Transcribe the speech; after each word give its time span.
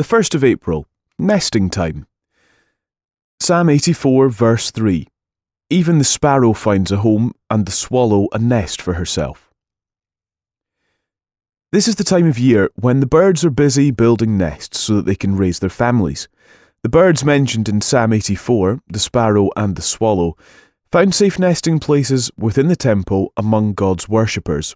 The 0.00 0.16
1st 0.16 0.34
of 0.34 0.42
April, 0.42 0.86
nesting 1.18 1.68
time. 1.68 2.06
Psalm 3.38 3.68
84, 3.68 4.30
verse 4.30 4.70
3 4.70 5.06
Even 5.68 5.98
the 5.98 6.04
sparrow 6.04 6.54
finds 6.54 6.90
a 6.90 6.96
home, 6.96 7.32
and 7.50 7.66
the 7.66 7.70
swallow 7.70 8.26
a 8.32 8.38
nest 8.38 8.80
for 8.80 8.94
herself. 8.94 9.50
This 11.70 11.86
is 11.86 11.96
the 11.96 12.02
time 12.02 12.26
of 12.26 12.38
year 12.38 12.70
when 12.76 13.00
the 13.00 13.06
birds 13.06 13.44
are 13.44 13.50
busy 13.50 13.90
building 13.90 14.38
nests 14.38 14.80
so 14.80 14.96
that 14.96 15.04
they 15.04 15.14
can 15.14 15.36
raise 15.36 15.58
their 15.58 15.68
families. 15.68 16.28
The 16.82 16.88
birds 16.88 17.22
mentioned 17.22 17.68
in 17.68 17.82
Psalm 17.82 18.14
84, 18.14 18.80
the 18.88 18.98
sparrow 18.98 19.50
and 19.54 19.76
the 19.76 19.82
swallow, 19.82 20.34
found 20.90 21.14
safe 21.14 21.38
nesting 21.38 21.78
places 21.78 22.30
within 22.38 22.68
the 22.68 22.74
temple 22.74 23.34
among 23.36 23.74
God's 23.74 24.08
worshippers. 24.08 24.74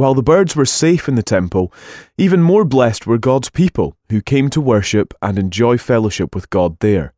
While 0.00 0.14
the 0.14 0.22
birds 0.22 0.56
were 0.56 0.64
safe 0.64 1.10
in 1.10 1.16
the 1.16 1.22
temple, 1.22 1.74
even 2.16 2.40
more 2.40 2.64
blessed 2.64 3.06
were 3.06 3.18
God's 3.18 3.50
people 3.50 3.98
who 4.08 4.22
came 4.22 4.48
to 4.48 4.58
worship 4.58 5.12
and 5.20 5.38
enjoy 5.38 5.76
fellowship 5.76 6.34
with 6.34 6.48
God 6.48 6.78
there. 6.80 7.12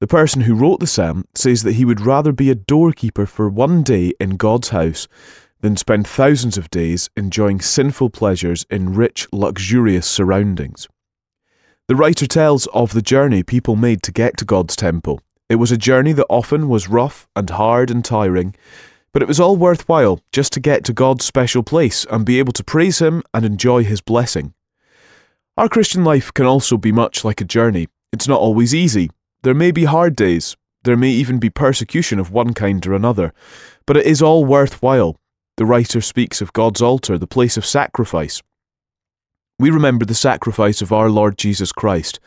The 0.00 0.08
person 0.08 0.40
who 0.40 0.56
wrote 0.56 0.80
the 0.80 0.88
psalm 0.88 1.26
says 1.36 1.62
that 1.62 1.74
he 1.74 1.84
would 1.84 2.00
rather 2.00 2.32
be 2.32 2.50
a 2.50 2.56
doorkeeper 2.56 3.26
for 3.26 3.48
one 3.48 3.84
day 3.84 4.12
in 4.18 4.30
God's 4.30 4.70
house 4.70 5.06
than 5.60 5.76
spend 5.76 6.04
thousands 6.04 6.58
of 6.58 6.68
days 6.68 7.08
enjoying 7.16 7.60
sinful 7.60 8.10
pleasures 8.10 8.66
in 8.68 8.92
rich, 8.94 9.28
luxurious 9.30 10.08
surroundings. 10.08 10.88
The 11.86 11.94
writer 11.94 12.26
tells 12.26 12.66
of 12.74 12.92
the 12.92 13.02
journey 13.02 13.44
people 13.44 13.76
made 13.76 14.02
to 14.02 14.10
get 14.10 14.36
to 14.38 14.44
God's 14.44 14.74
temple. 14.74 15.20
It 15.48 15.60
was 15.60 15.70
a 15.70 15.78
journey 15.78 16.12
that 16.14 16.26
often 16.28 16.68
was 16.68 16.88
rough 16.88 17.28
and 17.36 17.48
hard 17.50 17.88
and 17.88 18.04
tiring, 18.04 18.56
but 19.12 19.22
it 19.22 19.28
was 19.28 19.40
all 19.40 19.56
worthwhile 19.56 20.20
just 20.32 20.52
to 20.52 20.60
get 20.60 20.84
to 20.84 20.92
God's 20.92 21.24
special 21.24 21.62
place 21.62 22.06
and 22.10 22.24
be 22.24 22.38
able 22.38 22.52
to 22.52 22.64
praise 22.64 23.00
Him 23.00 23.22
and 23.34 23.44
enjoy 23.44 23.84
His 23.84 24.00
blessing. 24.00 24.54
Our 25.56 25.68
Christian 25.68 26.04
life 26.04 26.32
can 26.32 26.46
also 26.46 26.76
be 26.76 26.92
much 26.92 27.24
like 27.24 27.40
a 27.40 27.44
journey. 27.44 27.88
It's 28.12 28.28
not 28.28 28.40
always 28.40 28.74
easy. 28.74 29.10
There 29.42 29.54
may 29.54 29.72
be 29.72 29.84
hard 29.84 30.16
days. 30.16 30.56
There 30.84 30.96
may 30.96 31.10
even 31.10 31.38
be 31.38 31.50
persecution 31.50 32.18
of 32.18 32.30
one 32.30 32.54
kind 32.54 32.86
or 32.86 32.94
another. 32.94 33.32
But 33.86 33.96
it 33.96 34.06
is 34.06 34.22
all 34.22 34.44
worthwhile. 34.44 35.16
The 35.56 35.66
writer 35.66 36.00
speaks 36.00 36.40
of 36.40 36.52
God's 36.52 36.80
altar, 36.80 37.18
the 37.18 37.26
place 37.26 37.56
of 37.56 37.66
sacrifice. 37.66 38.42
We 39.58 39.70
remember 39.70 40.06
the 40.06 40.14
sacrifice 40.14 40.80
of 40.80 40.92
our 40.92 41.10
Lord 41.10 41.36
Jesus 41.36 41.72
Christ, 41.72 42.18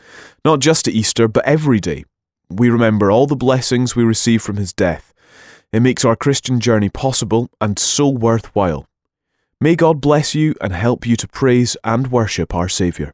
not 0.44 0.60
just 0.60 0.86
at 0.86 0.94
Easter, 0.94 1.26
but 1.26 1.44
every 1.44 1.80
day. 1.80 2.04
We 2.48 2.68
remember 2.68 3.10
all 3.10 3.26
the 3.26 3.34
blessings 3.34 3.96
we 3.96 4.04
receive 4.04 4.42
from 4.42 4.56
his 4.56 4.72
death 4.72 5.13
it 5.74 5.80
makes 5.80 6.04
our 6.04 6.14
Christian 6.14 6.60
journey 6.60 6.88
possible 6.88 7.50
and 7.60 7.80
so 7.80 8.08
worthwhile. 8.08 8.86
May 9.60 9.74
God 9.74 10.00
bless 10.00 10.32
you 10.32 10.54
and 10.60 10.72
help 10.72 11.04
you 11.04 11.16
to 11.16 11.26
praise 11.26 11.76
and 11.82 12.12
worship 12.12 12.54
our 12.54 12.68
Saviour. 12.68 13.12